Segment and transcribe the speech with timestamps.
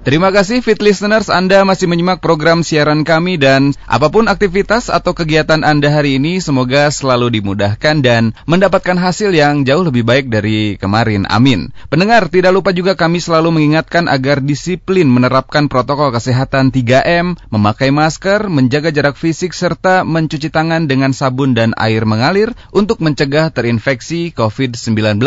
[0.00, 5.12] Terima kasih fit listeners Anda masih menyimak program siaran kami dan apa pun aktivitas atau
[5.12, 10.80] kegiatan Anda hari ini semoga selalu dimudahkan dan mendapatkan hasil yang jauh lebih baik dari
[10.80, 11.28] kemarin.
[11.28, 11.68] Amin.
[11.92, 18.48] Pendengar, tidak lupa juga kami selalu mengingatkan agar disiplin menerapkan protokol kesehatan 3M, memakai masker,
[18.48, 25.20] menjaga jarak fisik serta mencuci tangan dengan sabun dan air mengalir untuk mencegah terinfeksi COVID-19.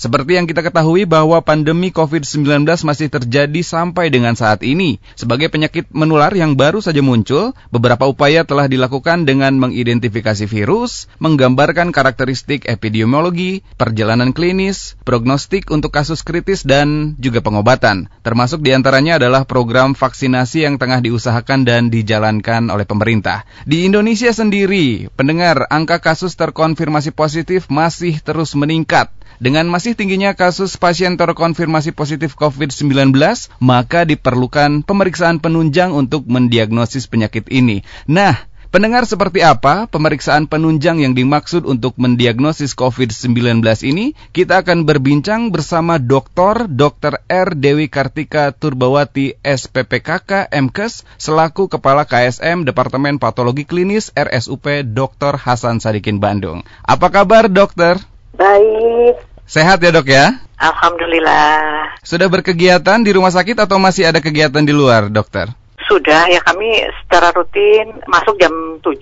[0.00, 4.96] Seperti yang kita ketahui bahwa pandemi COVID-19 masih terjadi sampai dengan saat ini.
[5.12, 11.92] Sebagai penyakit menular yang baru saja muncul, beberapa upaya telah dilakukan dengan mengidentifikasi virus, menggambarkan
[11.92, 18.08] karakteristik epidemiologi, perjalanan klinis, prognostik untuk kasus kritis, dan juga pengobatan.
[18.24, 23.44] Termasuk di antaranya adalah program vaksinasi yang tengah diusahakan dan dijalankan oleh pemerintah.
[23.68, 29.12] Di Indonesia sendiri, pendengar, angka kasus terkonfirmasi positif masih terus meningkat.
[29.40, 33.14] Dengan masih tingginya kasus pasien terkonfirmasi positif COVID-19,
[33.62, 37.86] maka diperlukan pemeriksaan penunjang untuk mendiagnosis penyakit ini.
[38.06, 44.14] Nah, Pendengar seperti apa pemeriksaan penunjang yang dimaksud untuk mendiagnosis COVID-19 ini?
[44.30, 46.70] Kita akan berbincang bersama Dr.
[46.70, 47.18] Dr.
[47.26, 47.58] R.
[47.58, 55.34] Dewi Kartika Turbawati SPPKK MKes selaku Kepala KSM Departemen Patologi Klinis RSUP Dr.
[55.34, 56.62] Hasan Sadikin Bandung.
[56.86, 57.98] Apa kabar dokter?
[58.38, 59.29] Baik.
[59.50, 60.38] Sehat ya dok ya?
[60.62, 61.98] Alhamdulillah.
[62.06, 65.50] Sudah berkegiatan di rumah sakit atau masih ada kegiatan di luar dokter?
[65.90, 66.70] Sudah ya kami
[67.02, 68.94] secara rutin masuk jam 7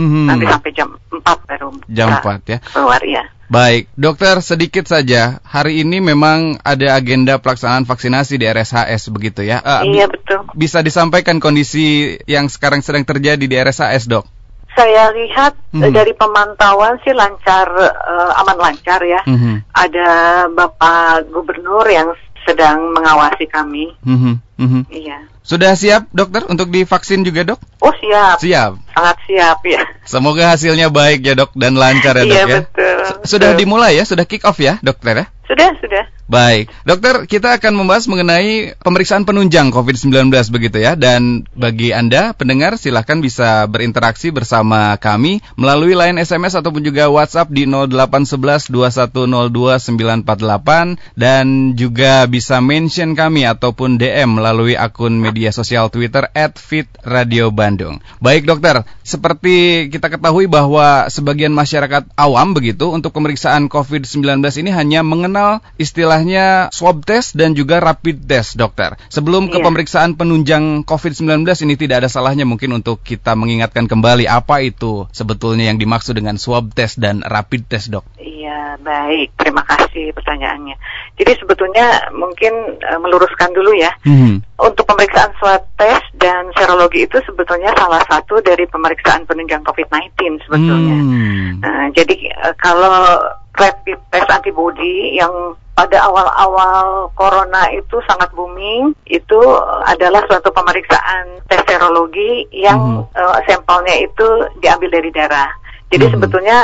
[0.00, 0.24] mm-hmm.
[0.24, 2.58] nanti sampai jam 4 baru jam 4 ya.
[2.64, 3.28] Keluar ya.
[3.52, 5.36] Baik, dokter sedikit saja.
[5.44, 9.60] Hari ini memang ada agenda pelaksanaan vaksinasi di RSHS begitu ya?
[9.60, 10.48] Uh, iya betul.
[10.56, 14.24] Bisa disampaikan kondisi yang sekarang sedang terjadi di RSHS dok?
[14.74, 15.92] Saya lihat hmm.
[15.92, 19.20] dari pemantauan sih lancar, uh, aman lancar ya.
[19.26, 19.60] Hmm.
[19.74, 20.08] Ada
[20.52, 22.14] Bapak Gubernur yang
[22.46, 23.92] sedang mengawasi kami.
[24.00, 24.40] Hmm.
[24.56, 24.82] Hmm.
[24.88, 25.28] Iya.
[25.40, 27.60] Sudah siap dokter untuk divaksin juga dok?
[27.82, 28.38] Oh siap.
[28.38, 28.72] Siap.
[28.94, 29.82] Sangat siap ya.
[30.04, 32.58] Semoga hasilnya baik ya dok dan lancar ya dok iya, ya.
[32.62, 32.98] betul.
[33.26, 33.60] Sudah betul.
[33.64, 35.26] dimulai ya, sudah kick off ya dokter ya?
[35.50, 36.06] Sudah, sudah.
[36.30, 40.94] Baik, dokter kita akan membahas mengenai pemeriksaan penunjang COVID-19 begitu ya.
[40.94, 47.50] Dan bagi Anda pendengar silahkan bisa berinteraksi bersama kami melalui line SMS ataupun juga WhatsApp
[47.50, 56.30] di 0811 2102948 dan juga bisa mention kami ataupun DM melalui akun media sosial Twitter
[56.54, 57.98] @fitradiobandung.
[58.22, 65.02] Baik dokter, seperti kita ketahui bahwa sebagian masyarakat awam begitu untuk pemeriksaan COVID-19 ini hanya
[65.02, 65.39] mengenal
[65.80, 68.98] istilah istilahnya swab test dan juga rapid test, dokter.
[69.14, 69.52] Sebelum iya.
[69.54, 75.06] ke pemeriksaan penunjang COVID-19 ini tidak ada salahnya mungkin untuk kita mengingatkan kembali apa itu
[75.14, 78.02] sebetulnya yang dimaksud dengan swab test dan rapid test, dok.
[78.18, 79.38] Iya, baik.
[79.38, 80.74] Terima kasih pertanyaannya.
[81.14, 83.94] Jadi sebetulnya mungkin uh, meluruskan dulu ya.
[84.02, 84.42] Hmm.
[84.60, 90.98] Untuk pemeriksaan swab test dan serologi itu sebetulnya salah satu dari pemeriksaan penunjang COVID-19 sebetulnya.
[91.00, 91.48] Hmm.
[91.64, 93.20] Nah, jadi uh, kalau
[93.56, 95.32] rapid test antibody yang
[95.72, 99.40] pada awal-awal corona itu sangat booming itu
[99.88, 103.16] adalah suatu pemeriksaan tes serologi yang mm -hmm.
[103.16, 104.28] uh, sampelnya itu
[104.60, 105.48] diambil dari darah.
[105.88, 106.14] Jadi mm -hmm.
[106.20, 106.58] sebetulnya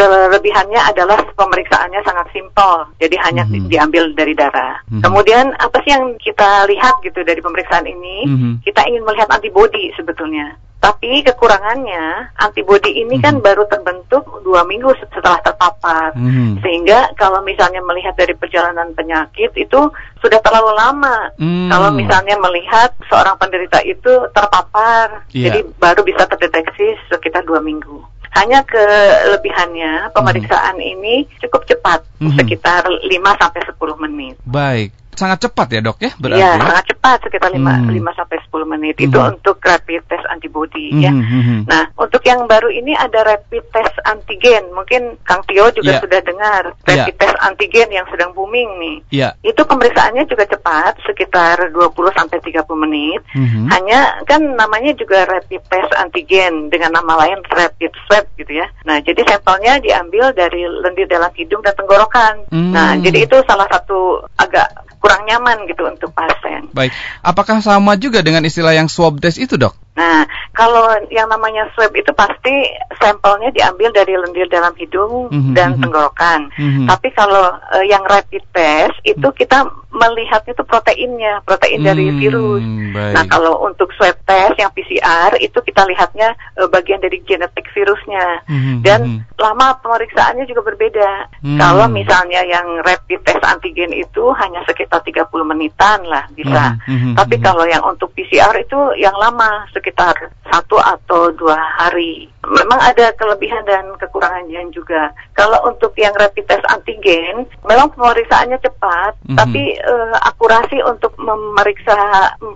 [0.00, 3.68] kelebihannya adalah pemeriksaannya sangat simpel, jadi hanya mm -hmm.
[3.68, 4.80] diambil dari darah.
[4.88, 5.02] Mm -hmm.
[5.04, 8.24] Kemudian apa sih yang kita lihat gitu dari pemeriksaan ini?
[8.24, 8.52] Mm -hmm.
[8.64, 10.56] Kita ingin melihat antibodi sebetulnya.
[10.80, 13.44] Tapi kekurangannya antibodi ini kan hmm.
[13.44, 16.64] baru terbentuk dua minggu setelah terpapar, hmm.
[16.64, 19.80] sehingga kalau misalnya melihat dari perjalanan penyakit itu
[20.24, 21.36] sudah terlalu lama.
[21.36, 21.68] Hmm.
[21.68, 25.52] Kalau misalnya melihat seorang penderita itu terpapar, yeah.
[25.52, 28.00] jadi baru bisa terdeteksi sekitar dua minggu.
[28.30, 30.92] Hanya kelebihannya pemeriksaan hmm.
[30.96, 32.38] ini cukup cepat, hmm.
[32.38, 33.10] sekitar 5
[33.42, 34.34] sampai 10 menit.
[34.46, 36.40] Baik sangat cepat ya dok ya berarti?
[36.40, 37.88] Iya sangat cepat sekitar 5 hmm.
[38.00, 39.06] 5 sampai 10 menit hmm.
[39.06, 41.02] itu untuk rapid test antibody hmm.
[41.04, 41.12] ya.
[41.12, 41.60] Hmm, hmm, hmm.
[41.68, 46.02] Nah untuk yang baru ini ada rapid test antigen mungkin Kang Tio juga yeah.
[46.02, 47.04] sudah dengar iya.
[47.04, 47.20] rapid yeah.
[47.20, 48.96] test antigen yang sedang booming nih.
[49.12, 49.32] Yeah.
[49.44, 51.76] Itu pemeriksaannya juga cepat sekitar 20
[52.16, 53.20] sampai 30 menit.
[53.36, 53.68] Hmm.
[53.68, 58.66] Hanya kan namanya juga rapid test antigen dengan nama lain rapid swab gitu ya.
[58.88, 62.48] Nah jadi sampelnya diambil dari lendir dalam hidung dan tenggorokan.
[62.48, 62.72] Hmm.
[62.72, 66.68] Nah jadi itu salah satu agak kurang nyaman gitu untuk pasien.
[66.70, 66.92] Baik,
[67.24, 69.72] apakah sama juga dengan istilah yang swab test itu dok?
[69.96, 70.28] Nah,
[70.60, 72.52] kalau yang namanya swab itu pasti
[73.00, 75.56] sampelnya diambil dari lendir dalam hidung mm-hmm.
[75.56, 75.88] dan mhm.
[75.88, 76.52] tenggorokan.
[76.60, 76.84] Mm-hmm.
[76.84, 79.36] Tapi kalau uh, yang rapid test itu mhm.
[79.40, 82.62] kita melihatnya itu proteinnya, protein mm, dari virus.
[82.94, 83.14] Baik.
[83.16, 88.44] Nah, kalau untuk swab test yang PCR itu kita lihatnya uh, bagian dari genetik virusnya.
[88.46, 88.76] Mm-hmm.
[88.84, 89.40] Dan mm-hmm.
[89.40, 91.10] lama pemeriksaannya juga berbeda.
[91.42, 91.58] Mm.
[91.58, 96.76] Kalau misalnya yang rapid test antigen itu hanya sekitar 30 menitan lah bisa.
[96.86, 97.16] Mm-hmm.
[97.18, 100.14] Tapi kalau yang untuk PCR itu yang lama sekitar
[100.50, 102.26] satu atau dua hari.
[102.42, 105.14] Memang ada kelebihan dan kekurangannya juga.
[105.38, 109.38] Kalau untuk yang rapid test antigen, memang pemeriksaannya cepat, mm-hmm.
[109.38, 111.96] tapi uh, akurasi untuk memeriksa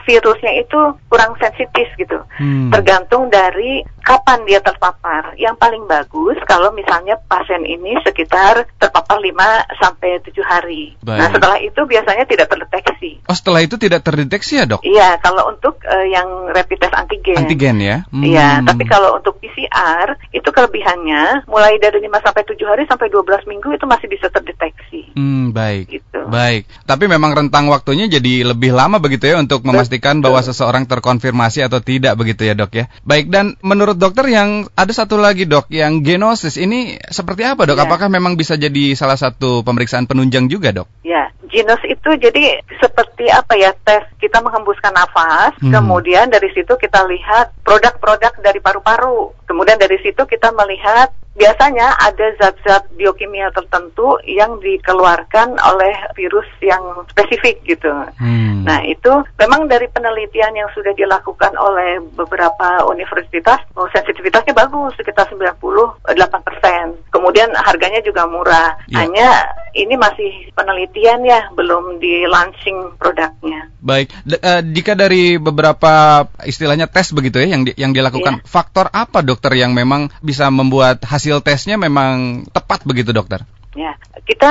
[0.02, 2.18] virusnya itu kurang sensitif gitu.
[2.42, 2.74] Mm.
[2.74, 5.36] Tergantung dari kapan dia terpapar.
[5.40, 10.92] Yang paling bagus kalau misalnya pasien ini sekitar terpapar 5 sampai 7 hari.
[11.00, 11.18] Nah, Baik.
[11.18, 13.10] Nah, setelah itu biasanya tidak terdeteksi.
[13.24, 14.84] Oh, setelah itu tidak terdeteksi ya, Dok?
[14.84, 17.40] Iya, kalau untuk uh, yang rapid test antigen.
[17.40, 17.96] Antigen ya.
[18.10, 18.66] Iya, hmm.
[18.66, 23.68] tapi kalau untuk PCR itu kelebihannya mulai dari 5 sampai 7 hari sampai 12 minggu
[23.74, 25.14] itu masih bisa terdeteksi.
[25.14, 25.84] Hmm, baik.
[25.88, 26.20] Gitu.
[26.26, 26.66] Baik.
[26.84, 30.24] Tapi memang rentang waktunya jadi lebih lama begitu ya untuk memastikan Betul.
[30.30, 32.84] bahwa seseorang terkonfirmasi atau tidak begitu ya, Dok ya.
[33.06, 37.78] Baik, dan menurut dokter yang ada satu lagi, Dok, yang genosis ini seperti apa, Dok?
[37.78, 37.84] Ya.
[37.86, 40.88] Apakah memang bisa jadi salah satu pemeriksaan penunjang juga, Dok?
[41.06, 43.70] Ya, genos itu jadi seperti apa ya?
[43.86, 45.70] Tes kita menghembuskan nafas, hmm.
[45.70, 49.43] kemudian dari situ kita lihat produk-produk dari paru-paru.
[49.44, 56.82] Kemudian dari situ kita melihat biasanya ada zat-zat biokimia tertentu yang dikeluarkan oleh virus yang
[57.10, 57.90] spesifik gitu.
[57.90, 58.62] Hmm.
[58.62, 65.26] Nah itu memang dari penelitian yang sudah dilakukan oleh beberapa universitas, oh, sensitivitasnya bagus sekitar
[65.34, 66.06] 98
[66.46, 66.94] persen.
[67.10, 68.78] Kemudian harganya juga murah.
[68.86, 69.02] Ya.
[69.04, 69.28] Hanya
[69.74, 73.74] ini masih penelitian ya, belum di launching produknya.
[73.82, 78.46] Baik, D uh, jika dari beberapa istilahnya tes begitu ya yang di yang dilakukan, ya.
[78.46, 83.42] faktor apa dokter yang memang bisa membuat hasil tesnya memang tepat begitu dokter?
[83.74, 84.50] Ya, kita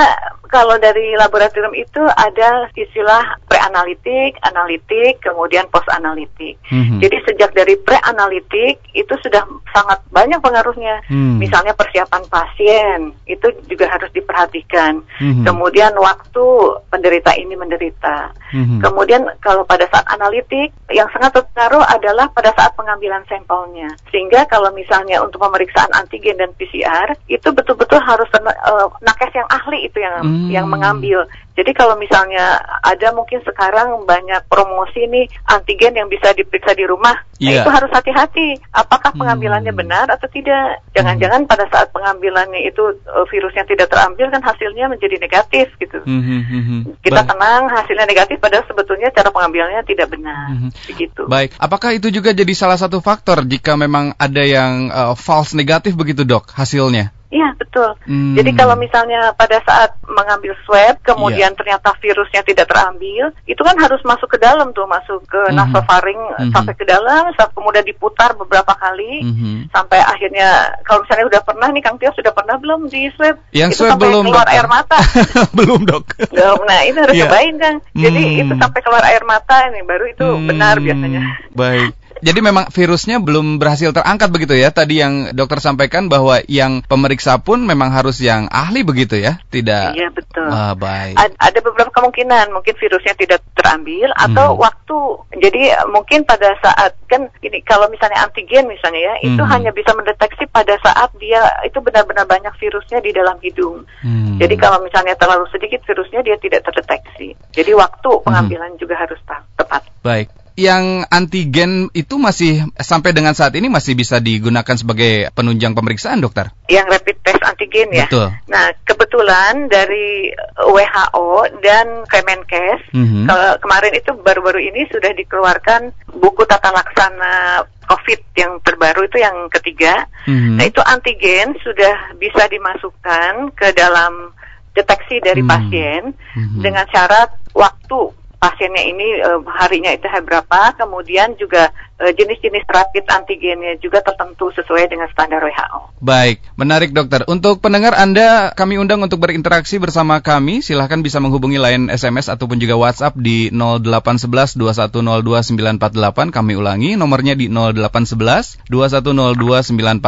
[0.54, 6.62] kalau dari laboratorium itu ada istilah pre-analitik, analitik, kemudian post-analitik.
[6.70, 7.02] Mm-hmm.
[7.02, 9.42] Jadi sejak dari pre-analitik itu sudah
[9.74, 11.02] sangat banyak pengaruhnya.
[11.10, 11.42] Mm.
[11.42, 15.02] Misalnya persiapan pasien itu juga harus diperhatikan.
[15.18, 15.42] Mm-hmm.
[15.48, 16.46] Kemudian waktu
[16.94, 18.30] penderita ini menderita.
[18.54, 18.80] Mm-hmm.
[18.86, 23.90] Kemudian kalau pada saat analitik yang sangat terpengaruh adalah pada saat pengambilan sampelnya.
[24.14, 29.86] Sehingga kalau misalnya untuk pemeriksaan antigen dan PCR itu betul-betul harus uh, nakes yang ahli
[29.86, 30.50] itu yang hmm.
[30.50, 31.30] yang mengambil.
[31.54, 37.14] Jadi kalau misalnya ada mungkin sekarang banyak promosi nih antigen yang bisa diperiksa di rumah,
[37.38, 37.46] yeah.
[37.46, 37.62] nah iya.
[37.62, 38.58] itu harus hati-hati.
[38.74, 39.82] Apakah pengambilannya hmm.
[39.86, 40.82] benar atau tidak?
[40.98, 41.52] Jangan-jangan hmm.
[41.54, 46.02] pada saat pengambilannya itu uh, virusnya tidak terambil kan hasilnya menjadi negatif gitu.
[46.02, 46.26] Hmm.
[46.26, 46.82] hmm, hmm, hmm.
[47.06, 47.30] Kita Baik.
[47.30, 50.58] tenang hasilnya negatif padahal sebetulnya cara pengambilannya tidak benar.
[50.58, 50.74] Hmm.
[50.90, 51.30] Begitu.
[51.30, 51.54] Baik.
[51.62, 56.26] Apakah itu juga jadi salah satu faktor jika memang ada yang uh, false negatif begitu
[56.26, 57.14] dok hasilnya?
[57.34, 57.90] Iya betul.
[58.06, 58.38] Hmm.
[58.38, 61.58] Jadi kalau misalnya pada saat mengambil swab kemudian yeah.
[61.58, 65.58] ternyata virusnya tidak terambil, itu kan harus masuk ke dalam tuh, masuk ke mm-hmm.
[65.58, 66.52] nasofaring mm-hmm.
[66.54, 69.74] sampai ke dalam, kemudian diputar beberapa kali mm-hmm.
[69.74, 73.42] sampai akhirnya kalau misalnya udah pernah nih Kang Tio sudah pernah belum di swab?
[73.50, 75.00] Yang itu swab sampai belum keluar air mata.
[75.58, 76.06] belum dok.
[76.30, 76.60] Belum.
[76.70, 77.26] Nah itu harus yeah.
[77.26, 77.78] cobain Kang.
[77.98, 78.42] Jadi mm.
[78.46, 80.46] itu sampai keluar air mata ini baru itu mm.
[80.46, 81.22] benar biasanya.
[81.58, 82.03] Baik.
[82.24, 84.72] Jadi memang virusnya belum berhasil terangkat begitu ya.
[84.72, 90.00] Tadi yang dokter sampaikan bahwa yang pemeriksa pun memang harus yang ahli begitu ya, tidak.
[90.00, 90.48] Iya betul.
[90.48, 91.20] Ah, baik.
[91.20, 94.64] A ada beberapa kemungkinan, mungkin virusnya tidak terambil atau hmm.
[94.64, 95.00] waktu.
[95.44, 95.62] Jadi
[95.92, 99.52] mungkin pada saat kan ini kalau misalnya antigen misalnya ya, itu hmm.
[99.52, 103.84] hanya bisa mendeteksi pada saat dia itu benar-benar banyak virusnya di dalam hidung.
[104.00, 104.40] Hmm.
[104.40, 107.36] Jadi kalau misalnya terlalu sedikit virusnya dia tidak terdeteksi.
[107.52, 108.24] Jadi waktu hmm.
[108.24, 108.80] pengambilan hmm.
[108.80, 109.84] juga harus tepat.
[110.00, 116.22] Baik yang antigen itu masih sampai dengan saat ini masih bisa digunakan sebagai penunjang pemeriksaan,
[116.22, 116.54] dokter?
[116.70, 118.06] Yang rapid test antigen ya.
[118.06, 118.30] Betul.
[118.46, 120.30] Nah, kebetulan dari
[120.62, 123.24] WHO dan Kemenkes mm -hmm.
[123.66, 125.90] kemarin itu baru-baru ini sudah dikeluarkan
[126.22, 130.06] buku tata laksana COVID yang terbaru itu yang ketiga.
[130.30, 130.56] Mm -hmm.
[130.62, 134.38] Nah, itu antigen sudah bisa dimasukkan ke dalam
[134.78, 135.54] deteksi dari mm -hmm.
[135.54, 136.62] pasien mm -hmm.
[136.62, 141.72] dengan syarat waktu pasiennya ini uh, harinya itu hari berapa, kemudian juga
[142.04, 146.04] uh, jenis-jenis rapid antigennya juga tertentu sesuai dengan standar WHO.
[146.04, 147.24] Baik, menarik dokter.
[147.32, 152.60] Untuk pendengar Anda kami undang untuk berinteraksi bersama kami, silahkan bisa menghubungi line SMS ataupun
[152.60, 156.36] juga WhatsApp di 0811 2102948.
[156.36, 160.04] Kami ulangi nomornya di 0811 2102948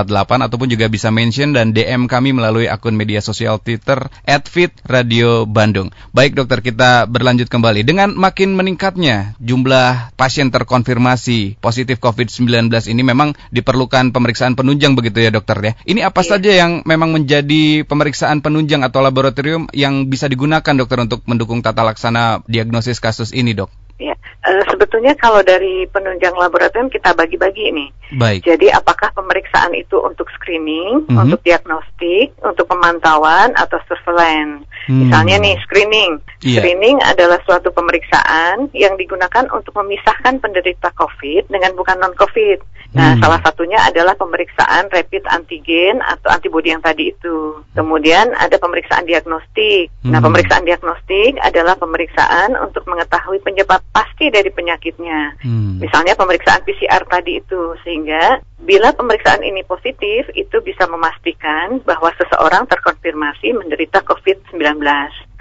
[0.51, 5.95] ataupun juga bisa mention dan DM kami melalui akun media sosial Twitter @fit_radio_bandung.
[6.11, 13.01] Baik dokter, kita berlanjut kembali dengan makin meningkatnya jumlah pasien terkonfirmasi positif positif COVID-19 ini
[13.05, 15.73] memang diperlukan pemeriksaan penunjang begitu ya dokter ya.
[15.85, 16.29] Ini apa iya.
[16.33, 21.85] saja yang memang menjadi pemeriksaan penunjang atau laboratorium yang bisa digunakan dokter untuk mendukung tata
[21.85, 23.69] laksana diagnosis kasus ini dok?
[23.95, 24.11] Ya,
[24.43, 27.87] uh, sebetulnya kalau dari penunjang laboratorium kita bagi-bagi ini.
[28.11, 28.43] Baik.
[28.43, 31.23] Jadi apakah pemeriksaan itu untuk screening, mm -hmm.
[31.23, 34.67] untuk diagnostik, untuk pemantauan atau surveillance?
[34.85, 35.07] Hmm.
[35.07, 36.19] Misalnya nih screening.
[36.45, 36.61] Yeah.
[36.61, 42.61] Screening adalah suatu pemeriksaan yang digunakan untuk memisahkan penderita COVID dengan bukan non COVID.
[42.93, 43.21] Nah, hmm.
[43.25, 47.65] salah satunya adalah pemeriksaan rapid antigen atau antibodi yang tadi itu.
[47.73, 49.89] Kemudian ada pemeriksaan diagnostik.
[49.89, 50.11] Nah, hmm.
[50.13, 55.41] Nah, pemeriksaan diagnostik adalah pemeriksaan untuk mengetahui penyebab pasti dari penyakitnya.
[55.41, 55.81] Hmm.
[55.81, 62.69] Misalnya pemeriksaan PCR tadi itu sehingga bila pemeriksaan ini positif itu bisa memastikan bahwa seseorang
[62.69, 64.61] terkonfirmasi menderita COVID-19.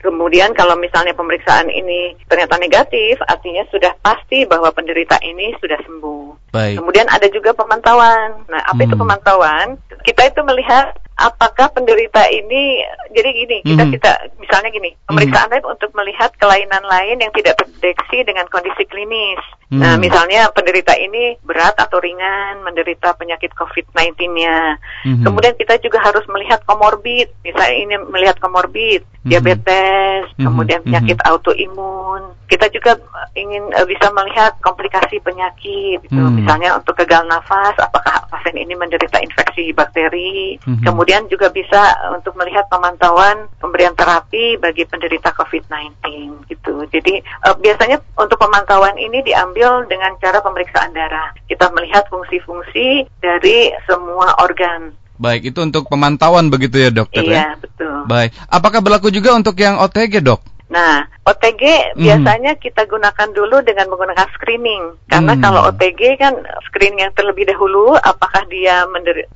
[0.04, 6.52] Kemudian kalau misalnya pemeriksaan ini ternyata negatif, artinya sudah pasti bahwa penderita ini sudah sembuh.
[6.52, 6.76] Baik.
[6.76, 8.44] Kemudian ada juga pemantauan.
[8.52, 8.86] Nah, apa hmm.
[8.92, 9.66] itu pemantauan?
[10.04, 12.82] Kita itu melihat apakah penderita ini
[13.14, 13.94] jadi gini kita mm-hmm.
[13.94, 14.10] kita
[14.42, 15.72] misalnya gini pemeriksaan mm-hmm.
[15.74, 19.38] untuk melihat kelainan lain yang tidak terdeteksi dengan kondisi klinis.
[19.68, 19.80] Mm-hmm.
[19.80, 24.80] Nah misalnya penderita ini berat atau ringan menderita penyakit COVID-19-nya.
[25.04, 25.24] Mm-hmm.
[25.28, 27.28] Kemudian kita juga harus melihat komorbid.
[27.44, 29.28] Misalnya ini melihat komorbid, mm-hmm.
[29.28, 30.44] diabetes, mm-hmm.
[30.48, 31.32] kemudian penyakit mm-hmm.
[31.36, 32.22] autoimun.
[32.48, 32.96] Kita juga
[33.36, 36.00] ingin uh, bisa melihat komplikasi penyakit.
[36.08, 36.16] Gitu.
[36.16, 36.40] Mm-hmm.
[36.40, 40.56] Misalnya untuk gagal nafas, apakah pasien ini menderita infeksi bakteri.
[40.64, 40.84] Mm-hmm.
[40.88, 46.00] Kemudian Kemudian juga bisa untuk melihat pemantauan pemberian terapi bagi penderita COVID-19
[46.48, 46.80] gitu.
[46.88, 51.36] Jadi uh, biasanya untuk pemantauan ini diambil dengan cara pemeriksaan darah.
[51.44, 57.36] Kita melihat fungsi-fungsi dari semua organ Baik, itu untuk pemantauan begitu ya dokter iya, ya?
[57.36, 57.96] Iya, betul.
[58.10, 60.42] Baik, apakah berlaku juga untuk yang OTG dok?
[60.74, 62.02] Nah, OTG mm.
[62.02, 64.98] biasanya kita gunakan dulu dengan menggunakan screening.
[65.06, 65.40] Karena mm.
[65.40, 66.34] kalau OTG kan
[66.66, 68.82] screening yang terlebih dahulu apakah dia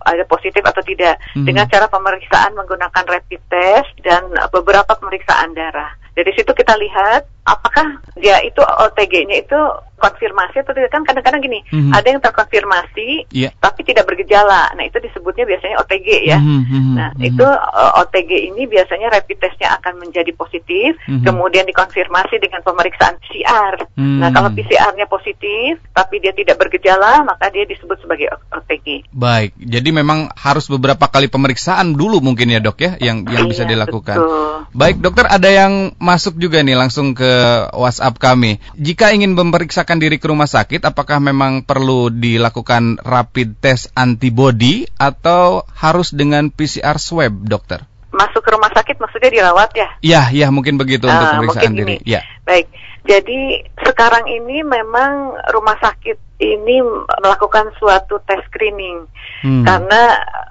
[0.03, 1.47] ada positif atau tidak mm.
[1.47, 5.95] dengan cara pemeriksaan menggunakan rapid test dan beberapa pemeriksaan darah.
[6.19, 9.61] Dari situ kita lihat apakah dia itu OTG-nya itu
[9.99, 11.93] konfirmasi atau tidak kan kadang-kadang gini mm-hmm.
[11.93, 13.53] ada yang terkonfirmasi yeah.
[13.61, 16.87] tapi tidak bergejala nah itu disebutnya biasanya OTG ya mm-hmm.
[16.97, 17.29] nah mm-hmm.
[17.29, 21.27] itu uh, OTG ini biasanya rapid testnya akan menjadi positif mm-hmm.
[21.27, 24.19] kemudian dikonfirmasi dengan pemeriksaan PCR mm-hmm.
[24.23, 29.91] nah kalau PCR-nya positif tapi dia tidak bergejala maka dia disebut sebagai OTG baik jadi
[29.93, 34.17] memang harus beberapa kali pemeriksaan dulu mungkin ya dok ya yang yang iya, bisa dilakukan
[34.17, 34.71] betul.
[34.73, 37.33] baik dokter ada yang masuk juga nih langsung ke
[37.75, 38.63] WhatsApp kami.
[38.79, 39.35] Jika ingin
[39.89, 46.53] memeriksakan diri ke rumah sakit, apakah memang perlu dilakukan rapid test antibody atau harus dengan
[46.53, 47.89] PCR swab, dokter?
[48.13, 49.89] Masuk ke rumah sakit maksudnya dirawat ya?
[50.05, 51.97] Iya, iya mungkin begitu uh, untuk pemeriksaan diri.
[52.05, 52.21] Ya.
[52.45, 52.69] Baik.
[53.09, 56.85] Jadi sekarang ini memang rumah sakit ini
[57.25, 59.09] melakukan suatu tes screening
[59.41, 59.65] hmm.
[59.65, 60.03] karena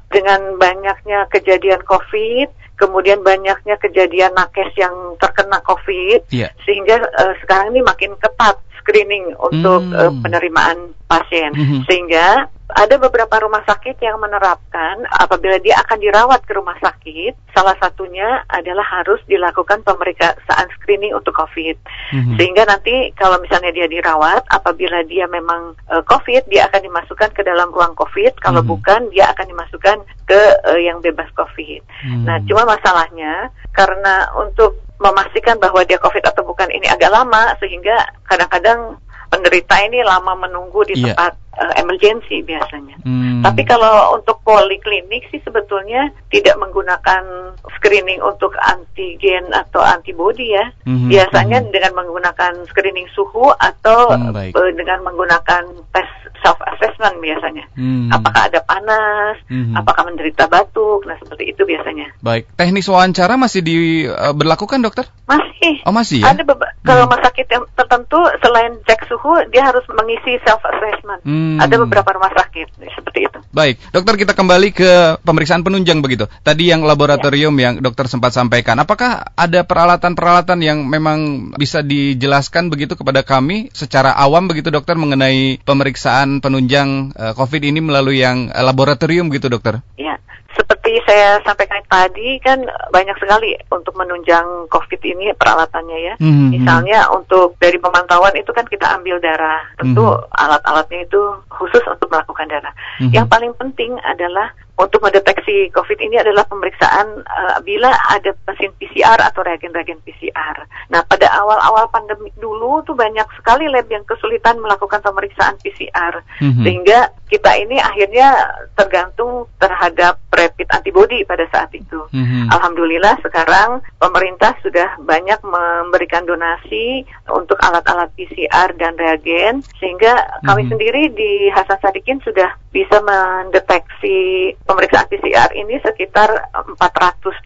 [0.09, 6.53] dengan banyaknya kejadian COVID kemudian banyaknya kejadian nakes yang terkena COVID, yeah.
[6.61, 9.99] sehingga uh, sekarang ini makin ketat screening untuk hmm.
[9.99, 11.83] uh, penerimaan pasien, hmm.
[11.83, 17.79] sehingga ada beberapa rumah sakit yang menerapkan apabila dia akan dirawat ke rumah sakit, salah
[17.79, 21.79] satunya adalah harus dilakukan pemeriksaan screening untuk COVID.
[22.11, 22.35] Mm-hmm.
[22.35, 27.41] Sehingga nanti kalau misalnya dia dirawat, apabila dia memang uh, COVID, dia akan dimasukkan ke
[27.47, 28.35] dalam ruang COVID.
[28.43, 28.73] Kalau mm-hmm.
[28.75, 31.81] bukan, dia akan dimasukkan ke uh, yang bebas COVID.
[31.81, 32.23] Mm-hmm.
[32.27, 37.95] Nah, cuma masalahnya karena untuk memastikan bahwa dia COVID atau bukan ini agak lama, sehingga
[38.25, 38.97] kadang-kadang
[39.29, 41.13] penderita ini lama menunggu di yeah.
[41.13, 42.95] tempat uh, emergency biasanya.
[43.03, 43.41] Hmm.
[43.41, 50.65] Tapi kalau untuk poliklinik sih sebetulnya tidak menggunakan screening untuk antigen atau antibody ya.
[50.85, 51.09] Hmm.
[51.09, 51.69] Biasanya hmm.
[51.73, 56.09] dengan menggunakan screening suhu atau hmm, uh, dengan menggunakan tes
[56.41, 57.65] self assessment biasanya.
[57.73, 58.13] Hmm.
[58.13, 59.73] Apakah ada panas, hmm.
[59.73, 62.13] apakah menderita batuk, nah seperti itu biasanya.
[62.21, 65.05] Baik, teknis wawancara masih diberlakukan uh, dokter?
[65.25, 65.81] Masih.
[65.83, 66.31] Oh masih ya?
[66.31, 66.85] Ada hmm.
[66.85, 71.21] kalau rumah sakit yang tertentu selain cek suhu dia harus mengisi self assessment.
[71.25, 71.46] Hmm.
[71.55, 73.39] Ada beberapa rumah sakit seperti itu.
[73.55, 74.91] Baik, dokter kita kembali ke
[75.23, 76.29] pemeriksaan penunjang begitu.
[76.45, 77.71] Tadi yang laboratorium ya.
[77.71, 84.13] yang dokter sempat sampaikan, apakah ada peralatan-peralatan yang memang bisa dijelaskan begitu kepada kami secara
[84.13, 89.81] awam begitu dokter mengenai pemeriksaan penunjang uh, COVID ini melalui yang uh, laboratorium gitu dokter?
[89.97, 90.21] Iya
[90.57, 96.13] seperti saya sampaikan tadi kan banyak sekali untuk menunjang COVID ini peralatannya ya.
[96.17, 96.49] Mm-hmm.
[96.57, 99.61] Misalnya untuk dari pemantauan itu kan kita ambil darah.
[99.77, 100.33] Tentu mm-hmm.
[100.33, 102.73] alat-alatnya itu khusus untuk melakukan darah.
[103.01, 103.13] Mm-hmm.
[103.13, 109.17] Yang paling penting adalah untuk mendeteksi COVID ini adalah pemeriksaan uh, bila ada mesin PCR
[109.17, 110.69] atau reagen-reagen PCR.
[110.93, 116.61] Nah, pada awal-awal pandemik dulu tuh banyak sekali lab yang kesulitan melakukan pemeriksaan PCR, mm-hmm.
[116.61, 118.37] sehingga kita ini akhirnya
[118.77, 122.05] tergantung terhadap rapid antibody pada saat itu.
[122.13, 122.53] Mm-hmm.
[122.53, 127.01] Alhamdulillah sekarang pemerintah sudah banyak memberikan donasi
[127.33, 130.71] untuk alat-alat PCR dan reagen, sehingga kami mm-hmm.
[130.71, 136.77] sendiri di Hasan Sadikin sudah bisa mendeteksi pemeriksaan PCR ini sekitar 400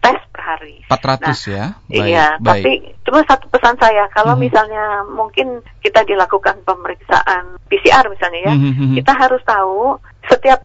[0.02, 0.82] tes per hari.
[0.90, 1.64] 400 nah, ya?
[1.86, 2.42] Baik, iya, baik.
[2.42, 2.72] tapi
[3.06, 4.42] cuma satu pesan saya, kalau hmm.
[4.42, 8.98] misalnya mungkin kita dilakukan pemeriksaan PCR misalnya ya, hmm.
[8.98, 10.62] kita harus tahu setiap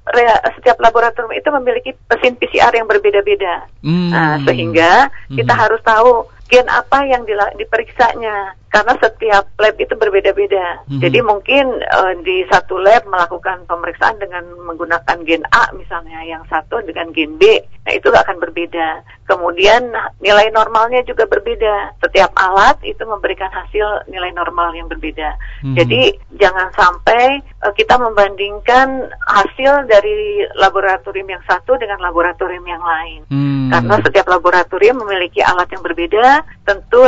[0.58, 3.70] setiap laboratorium itu memiliki mesin PCR yang berbeda-beda.
[3.86, 4.10] Hmm.
[4.10, 5.62] Nah, sehingga kita hmm.
[5.62, 7.28] harus tahu gen apa yang
[7.60, 10.84] diperiksanya karena setiap lab itu berbeda-beda.
[10.86, 11.00] Mm-hmm.
[11.00, 16.84] Jadi mungkin uh, di satu lab melakukan pemeriksaan dengan menggunakan gen A misalnya, yang satu
[16.84, 19.02] dengan gen B, nah itu akan berbeda.
[19.28, 21.96] Kemudian nilai normalnya juga berbeda.
[22.04, 25.36] Setiap alat itu memberikan hasil nilai normal yang berbeda.
[25.64, 25.76] Mm-hmm.
[25.80, 26.02] Jadi
[26.36, 33.24] jangan sampai uh, kita membandingkan hasil dari laboratorium yang satu dengan laboratorium yang lain.
[33.32, 33.72] Mm-hmm.
[33.72, 37.00] Karena setiap laboratorium memiliki alat yang berbeda, tentu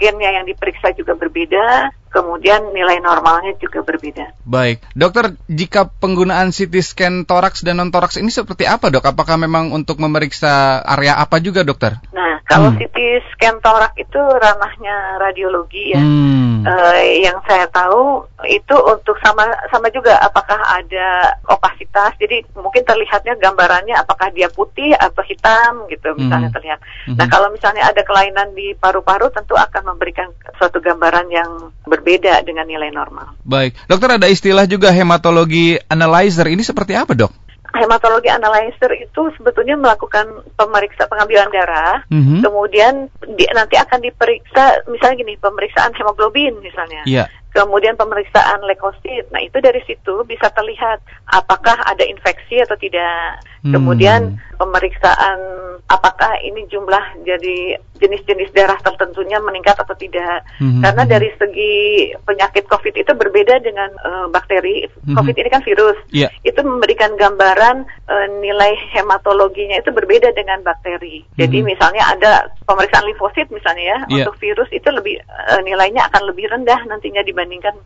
[0.00, 4.32] gennya yang diperiksa juga berbeda, kemudian nilai normalnya juga berbeda.
[4.48, 9.04] Baik, dokter, jika penggunaan CT scan toraks dan non toraks ini seperti apa dok?
[9.04, 12.00] Apakah memang untuk memeriksa area apa juga dokter?
[12.16, 12.78] Nah, kalau hmm.
[12.80, 12.96] CT
[13.36, 16.00] scan torak itu ranahnya radiologi ya.
[16.00, 16.64] Hmm.
[16.64, 23.36] Uh, yang saya tahu itu untuk sama sama juga apakah ada opasitas, jadi mungkin terlihatnya
[23.36, 26.56] gambarannya apakah dia putih atau hitam gitu misalnya hmm.
[26.56, 26.78] terlihat.
[27.10, 27.18] Hmm.
[27.18, 31.50] Nah kalau misalnya ada kelainan di paru-paru tentu akan memberikan suatu gambaran yang
[31.84, 32.05] berbeda
[32.46, 33.34] dengan nilai normal.
[33.42, 37.32] Baik, dokter ada istilah juga hematologi analyzer ini seperti apa dok?
[37.76, 42.40] hematologi analyzer itu sebetulnya melakukan pemeriksa pengambilan darah, mm-hmm.
[42.40, 47.04] kemudian di, nanti akan diperiksa misalnya gini pemeriksaan hemoglobin misalnya.
[47.04, 49.32] Yeah kemudian pemeriksaan leukosit.
[49.32, 53.40] Nah, itu dari situ bisa terlihat apakah ada infeksi atau tidak.
[53.66, 53.74] Hmm.
[53.74, 54.22] Kemudian
[54.54, 55.38] pemeriksaan
[55.86, 60.46] apakah ini jumlah jadi jenis-jenis darah tertentunya meningkat atau tidak.
[60.60, 60.84] Hmm.
[60.84, 61.74] Karena dari segi
[62.22, 64.86] penyakit COVID itu berbeda dengan uh, bakteri.
[65.06, 65.18] Hmm.
[65.18, 65.98] COVID ini kan virus.
[66.12, 66.30] Yeah.
[66.46, 71.24] Itu memberikan gambaran uh, nilai hematologinya itu berbeda dengan bakteri.
[71.40, 71.66] Jadi hmm.
[71.66, 72.32] misalnya ada
[72.68, 74.16] pemeriksaan limfosit misalnya ya, yeah.
[74.26, 77.76] untuk virus itu lebih uh, nilainya akan lebih rendah nantinya dibanding dibandingkan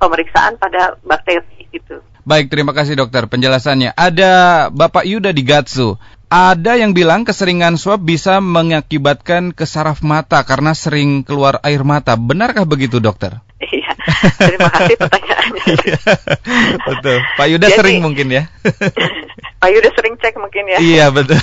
[0.00, 2.00] pemeriksaan pada bakteri itu.
[2.30, 3.90] Baik, terima kasih dokter penjelasannya.
[3.98, 5.98] Ada Bapak Yuda di Gatsu.
[6.30, 12.14] Ada yang bilang keseringan swab bisa mengakibatkan kesaraf mata karena sering keluar air mata.
[12.14, 13.42] Benarkah begitu, dokter?
[13.58, 13.98] Iya,
[14.38, 15.64] terima kasih pertanyaannya.
[16.94, 17.18] Betul.
[17.34, 18.46] Pak Yuda Jadi, sering mungkin ya.
[19.60, 20.80] Pak Yuda sering cek mungkin ya.
[20.80, 21.36] Iya betul.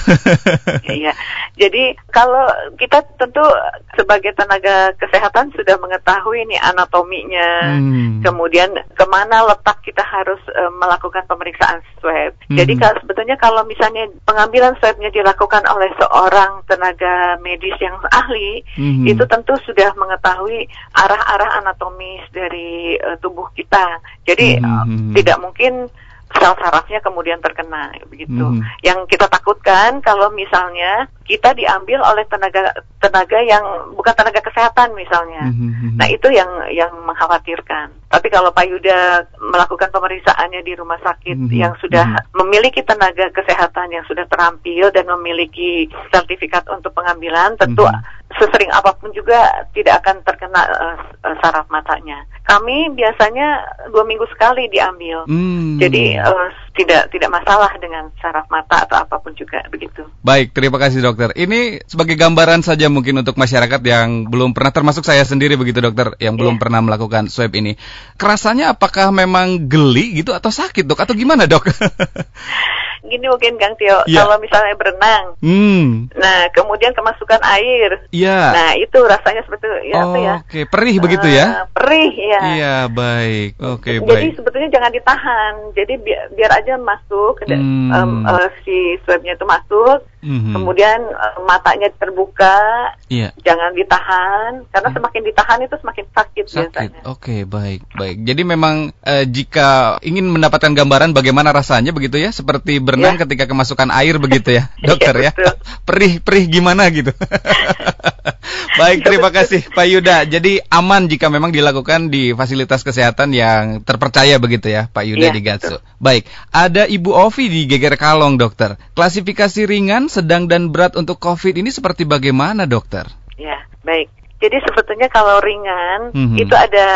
[0.89, 1.13] iya.
[1.53, 3.45] Jadi kalau kita tentu
[3.93, 8.25] sebagai tenaga kesehatan sudah mengetahui ini anatominya, hmm.
[8.25, 12.33] kemudian ke mana letak kita harus uh, melakukan pemeriksaan swab.
[12.49, 12.57] Hmm.
[12.57, 19.05] Jadi kalau sebetulnya kalau misalnya pengambilan swabnya dilakukan oleh seorang tenaga medis yang ahli, hmm.
[19.05, 20.65] itu tentu sudah mengetahui
[20.97, 24.01] arah-arah anatomis dari uh, tubuh kita.
[24.25, 25.13] Jadi hmm.
[25.13, 25.85] tidak mungkin
[26.35, 28.43] sel sarafnya kemudian terkena begitu.
[28.43, 28.59] Hmm.
[28.83, 35.53] Yang kita takutkan kalau misalnya kita diambil oleh tenaga tenaga yang bukan tenaga kesehatan misalnya.
[35.53, 35.97] Hmm.
[35.97, 37.93] Nah, itu yang yang mengkhawatirkan.
[38.07, 41.53] Tapi kalau Pak Yuda melakukan pemeriksaannya di rumah sakit hmm.
[41.53, 42.33] yang sudah hmm.
[42.33, 48.91] memiliki tenaga kesehatan yang sudah terampil dan memiliki sertifikat untuk pengambilan, tentu hmm sesering apa
[48.99, 50.95] pun juga tidak akan terkena uh,
[51.39, 52.27] saraf matanya.
[52.43, 55.79] Kami biasanya dua minggu sekali diambil, hmm.
[55.79, 60.03] jadi uh, tidak tidak masalah dengan saraf mata atau apa pun juga begitu.
[60.23, 61.31] Baik, terima kasih dokter.
[61.35, 66.15] Ini sebagai gambaran saja mungkin untuk masyarakat yang belum pernah, termasuk saya sendiri begitu dokter,
[66.17, 66.41] yang yeah.
[66.41, 67.75] belum pernah melakukan swab ini.
[68.15, 71.67] Kerasanya apakah memang geli gitu atau sakit dok atau gimana dok?
[73.05, 74.23] gini mungkin Kang Tio, yeah.
[74.23, 76.13] kalau misalnya berenang, hmm.
[76.17, 78.53] nah kemudian kemasukan air, yeah.
[78.53, 80.41] nah itu rasanya seperti ya oh, ya?
[80.41, 80.63] Oke, okay.
[80.65, 81.67] perih begitu ya?
[81.73, 82.41] Perih ya.
[82.57, 84.09] Iya baik, oke okay, baik.
[84.09, 87.89] Jadi sebetulnya jangan ditahan, jadi biar, biar aja masuk, hmm.
[87.91, 90.53] um, uh, si swabnya itu masuk, Mm-hmm.
[90.59, 93.29] Kemudian uh, matanya terbuka, yeah.
[93.45, 94.95] jangan ditahan karena mm.
[94.99, 96.67] semakin ditahan itu semakin sakit, sakit.
[96.73, 97.01] biasanya.
[97.07, 98.17] Oke, okay, baik, baik.
[98.27, 103.27] Jadi memang uh, jika ingin mendapatkan gambaran bagaimana rasanya begitu ya, seperti berenang ya.
[103.27, 105.31] ketika kemasukan air begitu ya, dokter ya.
[105.87, 107.11] Perih perih gimana gitu.
[108.79, 110.23] Baik, terima kasih Pak Yuda.
[110.29, 115.33] Jadi aman jika memang dilakukan di fasilitas kesehatan yang terpercaya begitu ya, Pak Yuda ya,
[115.33, 115.75] di Gatsu.
[115.97, 118.77] Baik, ada Ibu Ovi di Geger Kalong, dokter.
[118.93, 123.09] Klasifikasi ringan, sedang dan berat untuk COVID ini seperti bagaimana, dokter?
[123.35, 124.13] Ya, baik.
[124.37, 126.37] Jadi sebetulnya kalau ringan mm -hmm.
[126.37, 126.87] itu ada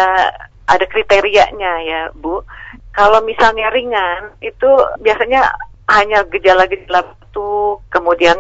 [0.69, 2.45] ada kriterianya ya, Bu.
[2.93, 4.69] Kalau misalnya ringan itu
[5.01, 5.49] biasanya
[5.91, 8.37] hanya gejala-gejala batuk, kemudian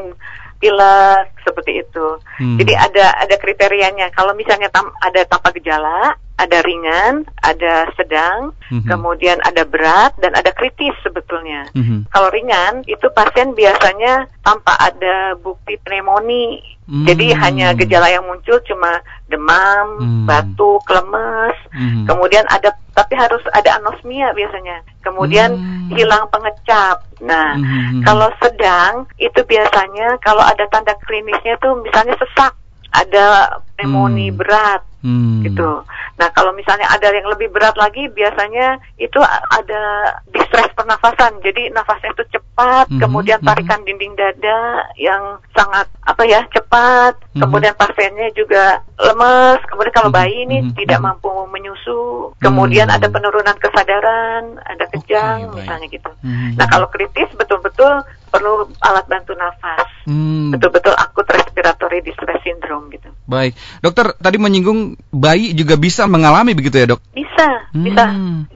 [0.61, 2.07] pilek seperti itu.
[2.37, 2.57] Hmm.
[2.61, 4.13] Jadi ada ada kriterianya.
[4.13, 8.85] Kalau misalnya tam, ada tanpa gejala, ada ringan, ada sedang, hmm.
[8.85, 11.65] kemudian ada berat dan ada kritis sebetulnya.
[11.73, 12.05] Hmm.
[12.13, 17.05] Kalau ringan itu pasien biasanya tanpa ada bukti pneumonia Hmm.
[17.05, 20.25] Jadi hanya gejala yang muncul cuma demam, hmm.
[20.27, 22.03] batuk, lemes, hmm.
[22.09, 24.83] kemudian ada tapi harus ada anosmia biasanya.
[25.05, 25.93] Kemudian hmm.
[25.95, 27.01] hilang pengecap.
[27.21, 28.01] Nah, hmm.
[28.03, 32.53] kalau sedang itu biasanya kalau ada tanda klinisnya tuh misalnya sesak,
[32.91, 34.37] ada pneumonia hmm.
[34.37, 35.41] berat hmm.
[35.47, 35.83] gitu.
[36.21, 39.17] Nah kalau misalnya ada yang lebih berat lagi biasanya itu
[39.49, 39.83] ada
[40.29, 41.41] distress pernafasan.
[41.41, 43.01] Jadi nafasnya itu cepat, hmm.
[43.01, 43.47] kemudian hmm.
[43.49, 43.87] tarikan hmm.
[43.89, 47.17] dinding dada yang sangat apa ya cepat.
[47.33, 47.41] Hmm.
[47.47, 49.59] Kemudian pasiennya juga lemes.
[49.65, 50.19] Kemudian kalau hmm.
[50.21, 50.77] bayi ini hmm.
[50.77, 51.07] tidak hmm.
[51.09, 52.31] mampu menyusu.
[52.39, 52.97] Kemudian hmm.
[53.01, 56.11] ada penurunan kesadaran, ada kejang okay, misalnya gitu.
[56.21, 56.53] Hmm.
[56.55, 59.89] Nah kalau kritis betul-betul perlu alat bantu nafas.
[60.05, 60.49] Hmm.
[60.53, 63.09] Betul-betul akut respiratory distress syndrome gitu.
[63.29, 67.01] Baik, dokter tadi menyinggung bayi juga bisa mengalami begitu ya dok?
[67.13, 67.85] Bisa, hmm.
[67.85, 68.05] bisa.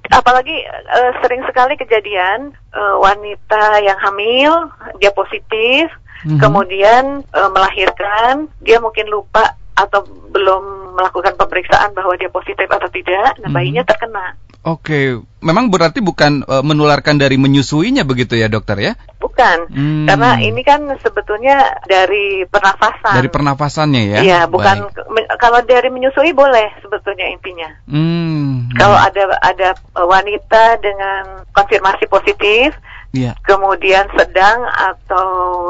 [0.10, 5.88] Apalagi uh, sering sekali kejadian uh, wanita yang hamil dia positif,
[6.26, 6.42] hmm.
[6.42, 13.36] kemudian uh, melahirkan dia mungkin lupa atau belum melakukan pemeriksaan bahwa dia positif atau tidak,
[13.44, 13.92] nah bayinya hmm.
[13.92, 14.40] terkena.
[14.66, 18.94] Oke, memang berarti bukan uh, menularkan dari menyusuinya begitu ya dokter ya?
[19.22, 20.10] Bukan, hmm.
[20.10, 23.14] karena ini kan sebetulnya dari pernafasan.
[23.14, 24.20] Dari pernafasannya ya?
[24.26, 24.90] Iya, bukan
[25.38, 27.70] kalau dari menyusui boleh sebetulnya intinya.
[27.86, 28.66] Hmm.
[28.74, 32.74] Kalau ada ada wanita dengan konfirmasi positif,
[33.16, 33.34] yeah.
[33.48, 35.28] kemudian sedang atau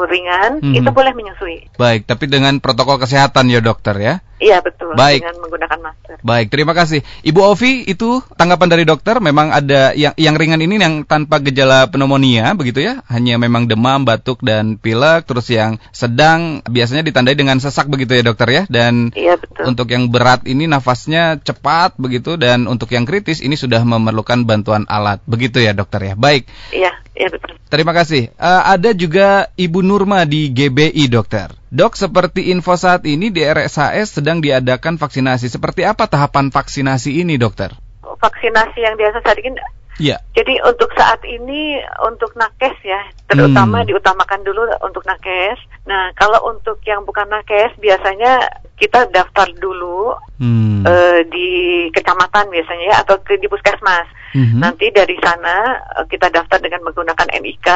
[0.10, 0.76] ringan, hmm.
[0.82, 1.70] itu boleh menyusui.
[1.78, 4.26] Baik, tapi dengan protokol kesehatan ya dokter ya?
[4.36, 5.00] Iya betul.
[5.00, 5.24] Baik.
[5.24, 6.18] Dengan menggunakan masker.
[6.20, 7.00] Baik, terima kasih.
[7.24, 9.16] Ibu Ovi, itu tanggapan dari dokter.
[9.24, 13.00] Memang ada yang yang ringan ini yang tanpa gejala pneumonia, begitu ya?
[13.08, 15.24] Hanya memang demam, batuk dan pilek.
[15.24, 18.64] Terus yang sedang biasanya ditandai dengan sesak begitu ya dokter ya?
[18.68, 19.72] Dan iya, betul.
[19.72, 24.84] untuk yang berat ini nafasnya cepat begitu dan untuk yang kritis ini sudah memerlukan bantuan
[24.92, 26.14] alat, begitu ya dokter ya?
[26.20, 26.44] Baik.
[26.76, 26.92] Iya.
[27.16, 27.35] Iya betul.
[27.70, 28.32] Terima kasih.
[28.38, 31.52] Uh, ada juga Ibu Nurma di GBI dokter.
[31.74, 35.52] Dok, seperti info saat ini di RSHS sedang diadakan vaksinasi.
[35.52, 37.76] Seperti apa tahapan vaksinasi ini dokter?
[38.00, 39.60] Vaksinasi yang biasa saat ini
[39.96, 40.20] Ya.
[40.36, 43.00] Jadi untuk saat ini untuk nakes ya,
[43.32, 43.88] terutama hmm.
[43.88, 45.56] diutamakan dulu untuk nakes.
[45.88, 50.84] Nah kalau untuk yang bukan nakes biasanya kita daftar dulu hmm.
[50.84, 51.50] uh, di
[51.92, 54.08] kecamatan biasanya ya atau di puskesmas.
[54.36, 54.60] Hmm.
[54.60, 57.70] Nanti dari sana uh, kita daftar dengan menggunakan NIK.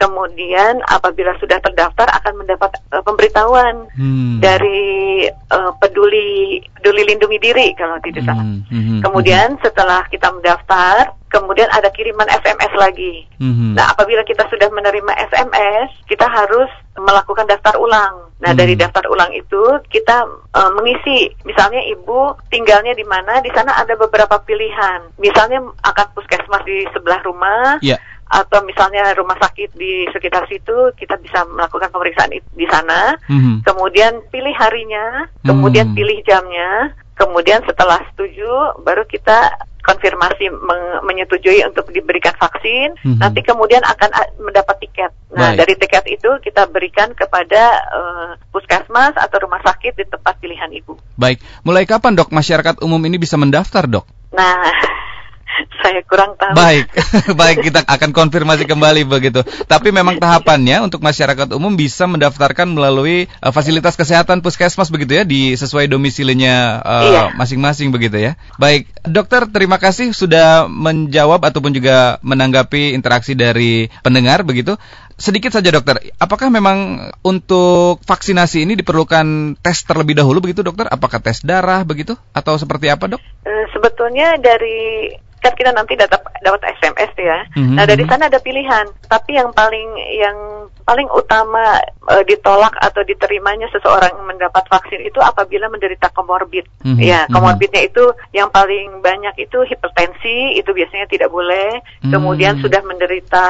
[0.00, 4.42] Kemudian apabila sudah terdaftar akan mendapat uh, pemberitahuan hmm.
[4.42, 8.42] dari uh, peduli peduli lindungi diri kalau tidak salah.
[8.42, 8.66] Hmm.
[8.70, 9.00] Hmm.
[9.04, 13.24] Kemudian setelah kita mendaftar kemudian ada kiriman SMS lagi.
[13.38, 13.78] Mm-hmm.
[13.78, 16.68] Nah, apabila kita sudah menerima SMS, kita harus
[16.98, 18.34] melakukan daftar ulang.
[18.42, 18.58] Nah, mm-hmm.
[18.58, 21.99] dari daftar ulang itu kita uh, mengisi, misalnya ibu
[22.48, 25.12] tinggalnya di mana, di sana ada beberapa pilihan.
[25.20, 27.78] Misalnya akan puskesmas di sebelah rumah.
[27.80, 33.66] Yeah atau misalnya rumah sakit di sekitar situ kita bisa melakukan pemeriksaan di sana mm-hmm.
[33.66, 35.96] kemudian pilih harinya kemudian mm.
[35.98, 40.52] pilih jamnya kemudian setelah setuju baru kita konfirmasi
[41.04, 43.18] menyetujui untuk diberikan vaksin, mm -hmm.
[43.20, 45.10] nanti kemudian akan mendapat tiket.
[45.30, 45.58] Nah, Baik.
[45.62, 47.62] dari tiket itu kita berikan kepada
[47.94, 50.98] uh, puskesmas atau rumah sakit di tempat pilihan ibu.
[51.14, 54.06] Baik, mulai kapan dok masyarakat umum ini bisa mendaftar dok?
[54.34, 54.58] Nah,
[55.82, 56.54] saya kurang tahu.
[56.56, 56.86] Baik,
[57.40, 59.44] baik kita akan konfirmasi kembali begitu.
[59.66, 65.24] Tapi memang tahapannya untuk masyarakat umum bisa mendaftarkan melalui uh, fasilitas kesehatan puskesmas begitu ya,
[65.26, 67.22] di sesuai domisilinya uh, iya.
[67.36, 68.32] masing-masing begitu ya.
[68.56, 74.76] Baik, dokter terima kasih sudah menjawab ataupun juga menanggapi interaksi dari pendengar begitu.
[75.20, 80.88] Sedikit saja dokter, apakah memang untuk vaksinasi ini diperlukan tes terlebih dahulu begitu dokter?
[80.88, 83.20] Apakah tes darah begitu atau seperti apa dok?
[83.44, 87.38] Eh, sebetulnya dari kan kita nanti dapat dapat SMS ya.
[87.56, 87.76] Mm-hmm.
[87.76, 88.86] Nah dari sana ada pilihan.
[89.08, 89.88] Tapi yang paling
[90.20, 90.36] yang
[90.84, 91.80] paling utama
[92.12, 96.68] e, ditolak atau diterimanya seseorang mendapat vaksin itu apabila menderita komorbid.
[96.84, 97.00] Mm-hmm.
[97.00, 97.96] Ya komorbidnya mm-hmm.
[97.96, 98.04] itu
[98.36, 101.80] yang paling banyak itu hipertensi itu biasanya tidak boleh.
[101.80, 102.12] Mm-hmm.
[102.12, 103.46] Kemudian sudah menderita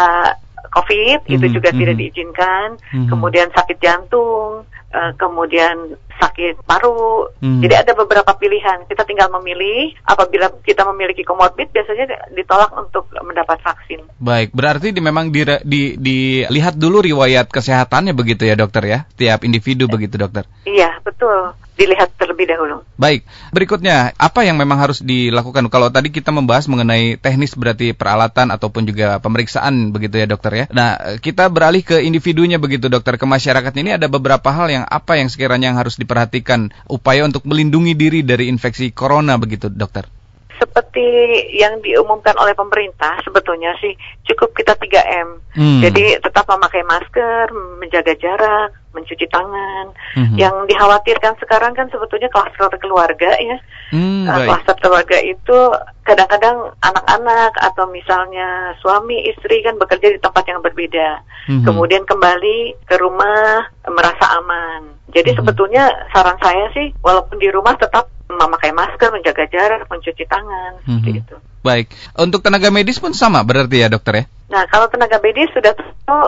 [0.70, 2.78] COVID itu juga tidak diizinkan,
[3.10, 4.62] kemudian sakit jantung,
[4.94, 7.32] uh, kemudian sakit paru.
[7.40, 7.64] Hmm.
[7.64, 8.84] Jadi ada beberapa pilihan.
[8.84, 9.96] Kita tinggal memilih.
[10.04, 14.04] Apabila kita memiliki komorbid, biasanya ditolak untuk mendapat vaksin.
[14.20, 19.42] Baik, berarti di, memang di, di, dilihat dulu riwayat kesehatannya begitu ya dokter ya, tiap
[19.48, 20.44] individu begitu dokter.
[20.68, 22.84] Iya, betul dilihat terlebih dahulu.
[23.00, 23.24] Baik,
[23.56, 25.72] berikutnya apa yang memang harus dilakukan?
[25.72, 30.64] Kalau tadi kita membahas mengenai teknis berarti peralatan ataupun juga pemeriksaan begitu ya dokter ya.
[30.68, 35.18] Nah, kita beralih ke individunya begitu dokter, ke masyarakat ini ada beberapa hal yang apa
[35.18, 40.19] yang sekiranya yang harus diperhatikan upaya untuk melindungi diri dari infeksi corona begitu dokter?
[40.60, 41.08] Seperti
[41.56, 43.96] yang diumumkan oleh pemerintah sebetulnya sih
[44.28, 45.40] cukup kita 3M.
[45.56, 45.80] Hmm.
[45.80, 47.48] Jadi tetap memakai masker,
[47.80, 49.96] menjaga jarak, mencuci tangan.
[50.14, 50.36] Hmm.
[50.36, 53.56] Yang dikhawatirkan sekarang kan sebetulnya kluster keluarga ya.
[53.90, 55.58] Hmm, uh, kluster keluarga itu
[56.04, 61.24] kadang-kadang anak-anak atau misalnya suami istri kan bekerja di tempat yang berbeda.
[61.48, 61.64] Hmm.
[61.64, 64.94] Kemudian kembali ke rumah merasa aman.
[65.10, 65.38] Jadi hmm.
[65.42, 70.86] sebetulnya saran saya sih walaupun di rumah tetap memakai masker, menjaga jarak, mencuci tangan, mm
[70.86, 70.98] -hmm.
[71.02, 71.36] seperti itu.
[71.60, 74.24] Baik, untuk tenaga medis pun sama berarti ya dokter ya?
[74.48, 76.20] Nah kalau tenaga medis sudah tentu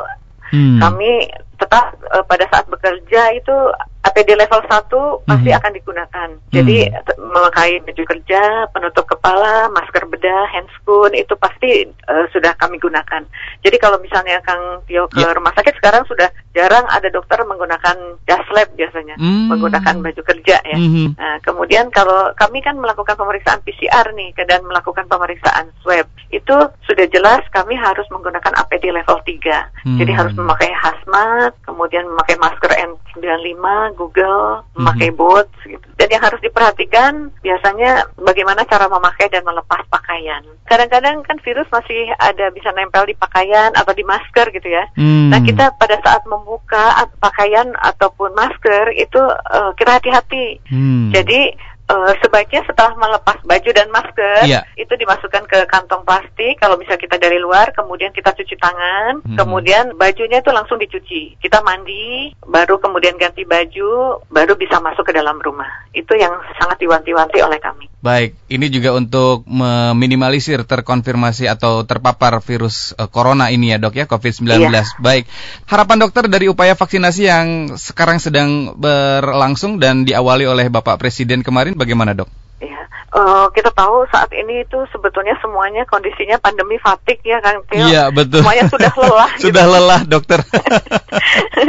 [0.53, 0.79] hmm.
[0.79, 3.57] kami tetap uh, pada saat bekerja itu
[4.03, 5.59] APD level 1 pasti hmm.
[5.63, 6.29] akan digunakan.
[6.51, 7.23] Jadi hmm.
[7.23, 13.23] memakai baju kerja, penutup kepala, masker bedah, handscoon itu pasti uh, sudah kami gunakan.
[13.63, 15.31] Jadi kalau misalnya Kang Tio ke yeah.
[15.31, 19.55] rumah sakit sekarang sudah jarang ada dokter menggunakan jas lab biasanya, hmm.
[19.55, 20.77] menggunakan baju kerja ya.
[20.77, 21.15] Hmm.
[21.15, 26.57] Nah, kemudian kalau kami kan melakukan pemeriksaan PCR nih dan melakukan pemeriksaan swab, itu
[26.91, 29.87] sudah jelas kami harus menggunakan APD level 3.
[29.87, 29.99] Hmm.
[30.03, 35.21] Jadi harus memakai hazmat, kemudian memakai masker N95 Google, memakai mm -hmm.
[35.21, 35.87] boots gitu.
[35.97, 40.43] Dan yang harus diperhatikan biasanya bagaimana cara memakai dan melepas pakaian.
[40.67, 44.85] Kadang-kadang kan virus masih ada bisa nempel di pakaian atau di masker gitu ya.
[44.99, 45.31] Mm.
[45.31, 49.21] Nah kita pada saat membuka pakaian ataupun masker itu
[49.53, 50.59] uh, kita hati-hati.
[50.73, 51.13] Mm.
[51.15, 51.55] Jadi
[51.93, 54.65] uh, sebaiknya setelah melepas baju dan masker yeah.
[54.81, 59.37] itu dimasukkan ke kantong plastik kalau bisa kita dari luar kemudian kita cuci tangan hmm.
[59.37, 65.13] kemudian bajunya itu langsung dicuci kita mandi baru kemudian ganti baju baru bisa masuk ke
[65.13, 71.85] dalam rumah itu yang sangat diwanti-wanti oleh kami baik ini juga untuk meminimalisir terkonfirmasi atau
[71.85, 74.87] terpapar virus uh, corona ini ya dok ya COVID-19 yeah.
[74.99, 75.29] baik
[75.69, 81.77] harapan dokter dari upaya vaksinasi yang sekarang sedang berlangsung dan diawali oleh Bapak Presiden kemarin
[81.83, 82.42] bagaimana dok?
[82.63, 87.91] Ya, uh, kita tahu saat ini itu sebetulnya semuanya kondisinya pandemi fatik ya Kang Tio.
[87.91, 88.39] Iya betul.
[88.39, 89.31] Semuanya sudah lelah.
[89.43, 89.75] sudah gitu.
[89.75, 90.41] lelah dokter.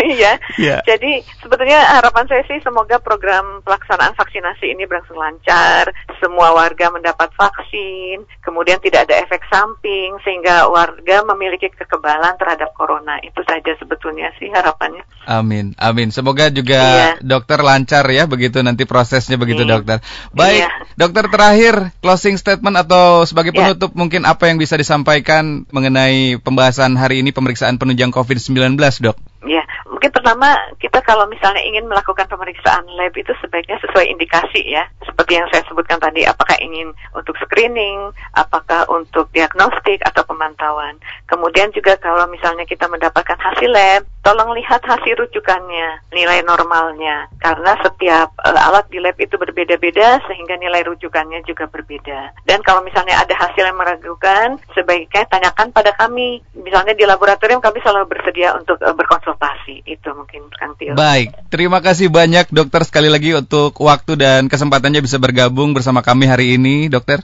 [0.04, 0.36] Iya.
[0.60, 0.78] ya.
[0.84, 7.32] Jadi sebetulnya harapan saya sih semoga program pelaksanaan vaksinasi ini berlangsung lancar, semua warga mendapat
[7.34, 13.20] vaksin, kemudian tidak ada efek samping sehingga warga memiliki kekebalan terhadap corona.
[13.24, 15.04] Itu saja sebetulnya sih harapannya.
[15.28, 16.12] Amin, amin.
[16.12, 17.12] Semoga juga iya.
[17.24, 19.72] dokter lancar ya begitu nanti prosesnya begitu iya.
[19.80, 19.98] dokter.
[20.36, 20.83] Baik, iya.
[20.96, 23.74] Dokter terakhir closing statement atau sebagai iya.
[23.74, 23.98] penutup iya.
[23.98, 29.18] mungkin apa yang bisa disampaikan mengenai pembahasan hari ini pemeriksaan penunjang COVID-19 dok?
[29.44, 34.90] Ya, mungkin pertama kita kalau misalnya ingin melakukan pemeriksaan lab itu sebaiknya sesuai indikasi ya.
[35.06, 40.98] Seperti yang saya sebutkan tadi, apakah ingin untuk screening, apakah untuk diagnostik atau pemantauan.
[41.30, 47.30] Kemudian juga kalau misalnya kita mendapatkan hasil lab, tolong lihat hasil rujukannya, nilai normalnya.
[47.38, 52.34] Karena setiap uh, alat di lab itu berbeda-beda sehingga nilai rujukannya juga berbeda.
[52.50, 56.42] Dan kalau misalnya ada hasil yang meragukan, sebaiknya tanyakan pada kami.
[56.58, 59.83] Misalnya di laboratorium kami selalu bersedia untuk uh, berkonsultasi konsultasi.
[59.84, 60.96] Itu mungkin Kang Tio.
[60.96, 66.24] Baik, terima kasih banyak dokter sekali lagi untuk waktu dan kesempatannya bisa bergabung bersama kami
[66.24, 67.20] hari ini, dokter.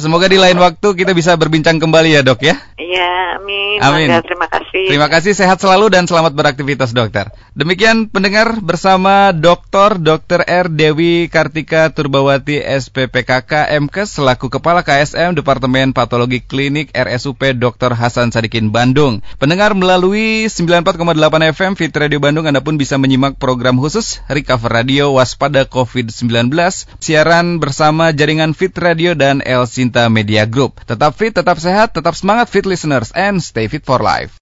[0.00, 2.56] Semoga di lain waktu kita bisa berbincang kembali ya dok ya.
[2.76, 3.78] Iya, amin.
[3.80, 4.08] Amin.
[4.12, 4.84] Maka, terima kasih.
[4.88, 7.32] Terima kasih, sehat selalu dan selamat beraktivitas dokter.
[7.52, 10.00] Demikian pendengar bersama Dr.
[10.00, 10.44] Dr.
[10.44, 10.66] R.
[10.72, 17.96] Dewi Kartika Turbawati SPPKK MK selaku Kepala KSM Departemen Patologi Klinik RSUP Dr.
[17.96, 19.20] Hasan Sadikin Bandung.
[19.36, 25.12] Pendengar melalui 94,8 FM Fit Radio Bandung Anda pun bisa menyimak program khusus Recover Radio
[25.16, 26.52] Waspada COVID-19
[27.00, 30.78] siaran bersama jaringan Fit Radio dan El Sinta Media Group.
[30.86, 34.30] Tetap fit, tetap sehat, tetap semangat fit listeners and stay fit for life.